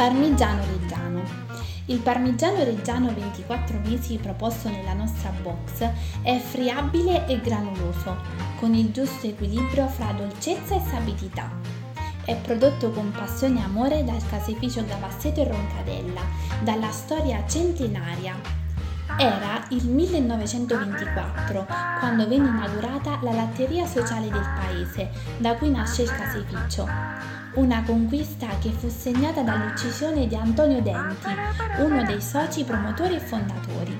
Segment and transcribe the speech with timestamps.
[0.00, 1.22] Parmigiano Reggiano.
[1.84, 5.86] Il parmigiano reggiano 24 mesi proposto nella nostra box
[6.22, 8.16] è friabile e granuloso,
[8.58, 11.52] con il giusto equilibrio fra dolcezza e sapidità.
[12.24, 16.22] È prodotto con passione e amore dal caseificio Gavasseto e Roncadella,
[16.62, 18.59] dalla storia centenaria.
[19.18, 21.66] Era il 1924
[21.98, 28.46] quando venne inaugurata la latteria sociale del paese, da cui nasce il caseificio una conquista
[28.60, 31.26] che fu segnata dall'uccisione di Antonio Denti,
[31.78, 33.98] uno dei soci promotori e fondatori.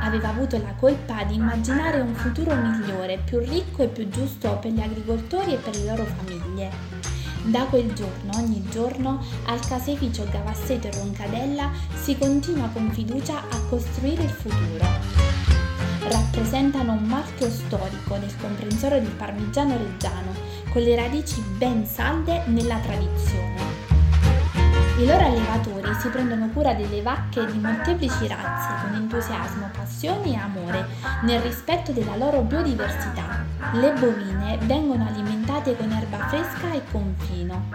[0.00, 4.72] Aveva avuto la colpa di immaginare un futuro migliore, più ricco e più giusto per
[4.72, 7.13] gli agricoltori e per le loro famiglie.
[7.44, 13.60] Da quel giorno, ogni giorno, al caseificio Gavasseto e Roncadella si continua con fiducia a
[13.68, 15.34] costruire il futuro
[16.08, 20.32] rappresentano un marchio storico del comprensorio del parmigiano reggiano
[20.70, 23.62] con le radici ben salde nella tradizione.
[24.98, 30.36] I loro allevatori si prendono cura delle vacche di molteplici razze con entusiasmo, passione e
[30.36, 30.86] amore,
[31.22, 33.43] nel rispetto della loro biodiversità.
[33.72, 37.68] Le bovine vengono alimentate con erba fresca e con fino.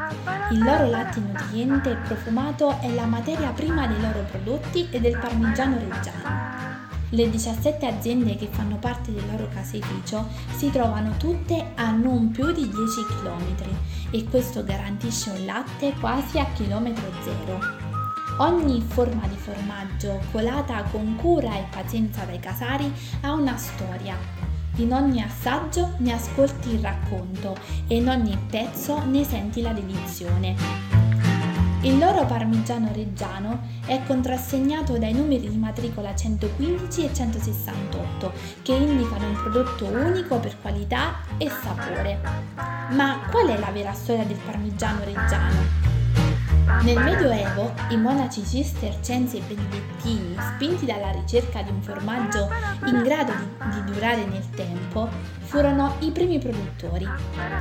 [0.52, 5.18] Il loro latte nutriente e profumato è la materia prima dei loro prodotti e del
[5.18, 6.68] parmigiano reggiano.
[7.10, 12.52] Le 17 aziende che fanno parte del loro caseificio si trovano tutte a non più
[12.52, 12.74] di 10
[13.08, 13.70] km
[14.12, 17.88] e questo garantisce un latte quasi a chilometro zero.
[18.38, 22.90] Ogni forma di formaggio colata con cura e pazienza dai casari
[23.22, 24.49] ha una storia.
[24.80, 27.54] In ogni assaggio ne ascolti il racconto
[27.86, 30.56] e in ogni pezzo ne senti la dedizione.
[31.82, 39.28] Il loro parmigiano reggiano è contrassegnato dai numeri di matricola 115 e 168 che indicano
[39.28, 42.20] un prodotto unico per qualità e sapore.
[42.92, 45.99] Ma qual è la vera storia del parmigiano reggiano?
[46.82, 52.48] Nel Medioevo i monaci cistercensi e benedettini, spinti dalla ricerca di un formaggio
[52.86, 57.06] in grado di, di, durare nel tempo, furono i primi produttori.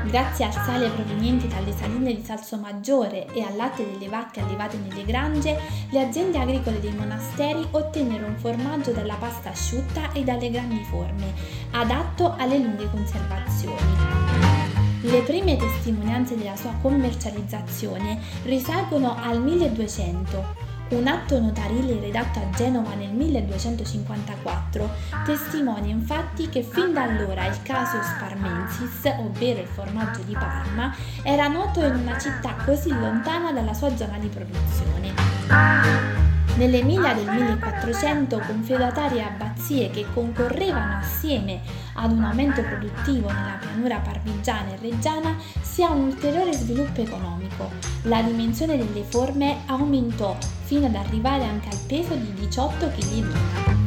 [0.05, 5.05] Grazie al sale proveniente dalle saline di Salsomaggiore e al latte delle vacche allevate nelle
[5.05, 10.85] grange, le aziende agricole dei monasteri ottennero un formaggio dalla pasta asciutta e dalle grandi
[10.85, 11.33] forme,
[11.73, 14.48] adatto alle lunghe conservazioni.
[15.01, 20.67] Le prime testimonianze della sua commercializzazione risalgono al 1200.
[20.89, 24.91] Un atto notarile redatto a Genova nel 1254
[25.25, 30.93] testimonia infatti che fin da allora il Casius Parmensis, ovvero il formaggio di Parma,
[31.23, 35.13] era noto in una città così lontana dalla sua zona di produzione.
[36.57, 39.25] Nell'Emilia del 1400 confeudatarie e
[39.69, 41.61] abbazie che concorrevano assieme
[41.95, 47.71] ad un aumento produttivo nella pianura parmigiana e reggiana si ha un ulteriore sviluppo economico.
[48.03, 53.78] La dimensione delle forme aumentò fino ad arrivare anche al peso di 18 kg l'una.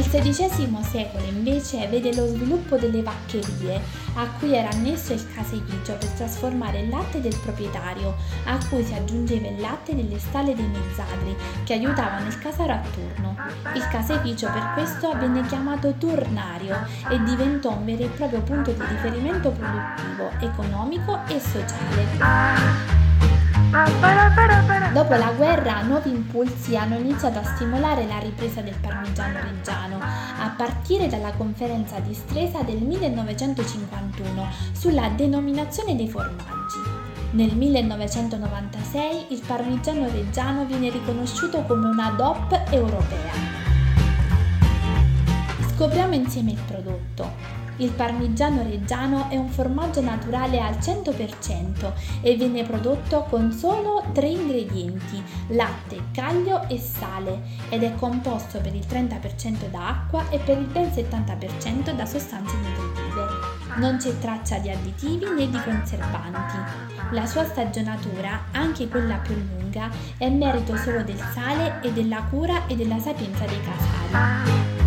[0.00, 3.82] Il XVI secolo invece vede lo sviluppo delle vaccherie,
[4.14, 8.16] a cui era annesso il caseificio per trasformare il latte del proprietario,
[8.46, 12.80] a cui si aggiungeva il latte delle stalle dei mezzadri, che aiutavano il casaro a
[12.94, 13.36] turno.
[13.74, 16.78] Il caseificio per questo venne chiamato turnario
[17.10, 23.09] e diventò un vero e proprio punto di riferimento produttivo, economico e sociale.
[23.70, 30.52] Dopo la guerra nuovi impulsi hanno iniziato a stimolare la ripresa del parmigiano reggiano, a
[30.56, 36.78] partire dalla conferenza di Stresa del 1951 sulla denominazione dei formaggi.
[37.30, 43.32] Nel 1996 il parmigiano reggiano viene riconosciuto come una DOP europea.
[45.76, 47.59] Scopriamo insieme il prodotto.
[47.80, 54.28] Il parmigiano reggiano è un formaggio naturale al 100% e viene prodotto con solo tre
[54.28, 60.58] ingredienti, latte, caglio e sale, ed è composto per il 30% da acqua e per
[60.58, 63.58] il ben 70% da sostanze nutritive.
[63.76, 66.58] Non c'è traccia di additivi né di conservanti.
[67.12, 69.88] La sua stagionatura, anche quella più lunga,
[70.18, 74.79] è merito solo del sale e della cura e della sapienza dei casali.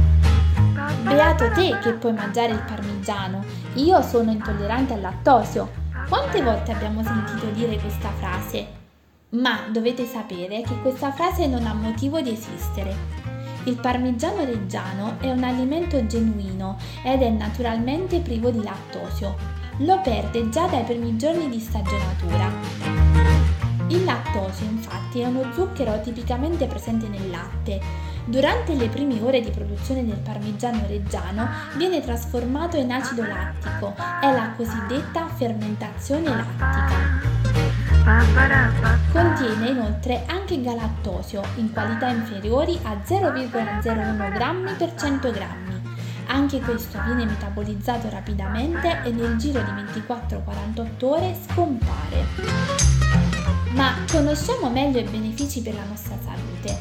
[1.02, 3.44] Beato te che puoi mangiare il parmigiano,
[3.76, 5.72] io sono intollerante al lattosio.
[6.08, 8.68] Quante volte abbiamo sentito dire questa frase?
[9.30, 12.96] Ma dovete sapere che questa frase non ha motivo di esistere.
[13.66, 19.36] Il parmigiano reggiano è un alimento genuino ed è naturalmente privo di lattosio.
[19.78, 22.52] Lo perde già dai primi giorni di stagionatura.
[23.94, 29.50] Il lattosio infatti è uno zucchero tipicamente presente nel latte Durante le prime ore di
[29.50, 31.46] produzione del parmigiano reggiano
[31.76, 37.22] viene trasformato in acido lattico, è la cosiddetta fermentazione lattica.
[39.12, 45.82] Contiene inoltre anche galattosio in qualità inferiori a 0,01 grammi per 100 grammi.
[46.28, 52.83] Anche questo viene metabolizzato rapidamente e nel giro di 24-48 ore scompare.
[54.14, 56.78] Conosciamo meglio i benefici per la nostra salute.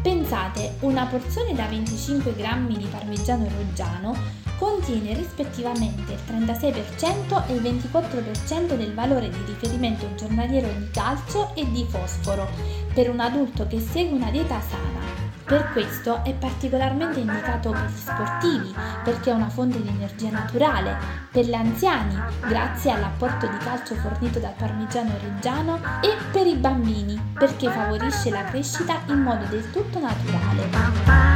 [0.00, 4.16] Pensate, una porzione da 25 grammi di parmigiano reggiano
[4.56, 11.70] contiene rispettivamente il 36% e il 24% del valore di riferimento giornaliero di calcio e
[11.70, 12.48] di fosforo
[12.94, 15.11] per un adulto che segue una dieta sana.
[15.44, 18.74] Per questo è particolarmente indicato per gli sportivi
[19.04, 20.96] perché è una fonte di energia naturale,
[21.30, 22.16] per gli anziani
[22.46, 28.44] grazie all'apporto di calcio fornito dal parmigiano reggiano e per i bambini perché favorisce la
[28.44, 31.31] crescita in modo del tutto naturale.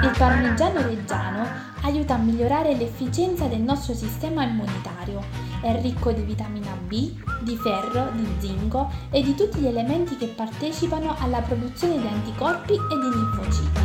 [0.00, 1.44] Il parmigiano reggiano
[1.82, 5.24] aiuta a migliorare l'efficienza del nostro sistema immunitario.
[5.60, 10.26] È ricco di vitamina B, di ferro, di zinco e di tutti gli elementi che
[10.26, 13.80] partecipano alla produzione di anticorpi e di linfociti.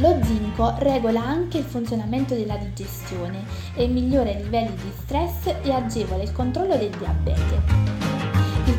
[0.00, 3.44] Lo zinco regola anche il funzionamento della digestione
[3.74, 7.89] e migliora i livelli di stress e agevola il controllo del diabete.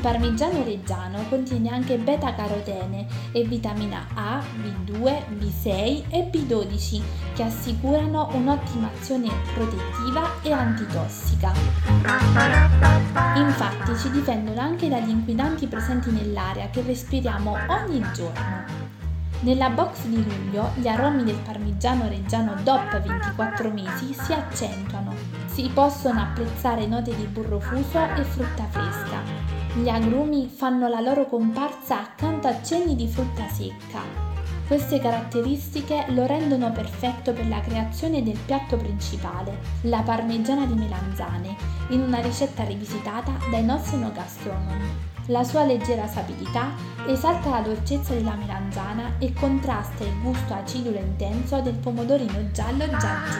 [0.01, 7.01] Parmigiano reggiano contiene anche beta-carotene e vitamina A, B2, B6 e B12
[7.36, 11.53] che assicurano un'ottima azione protettiva e antitossica.
[13.36, 18.89] Infatti ci difendono anche dagli inquinanti presenti nell'aria che respiriamo ogni giorno.
[19.42, 25.13] Nella box di luglio gli aromi del parmigiano reggiano DOP 24 mesi si accentuano.
[25.45, 31.27] Si possono apprezzare note di burro fuso e frutta fresca, gli agrumi fanno la loro
[31.27, 34.01] comparsa accanto a cenni di frutta secca.
[34.68, 41.56] Queste caratteristiche lo rendono perfetto per la creazione del piatto principale, la parmigiana di melanzane,
[41.89, 45.09] in una ricetta rivisitata dai nostri enogastronomi.
[45.27, 46.71] La sua leggera sapidità
[47.07, 52.88] esalta la dolcezza della melanzana e contrasta il gusto acidulo e intenso del pomodorino giallo
[52.97, 53.39] già giù.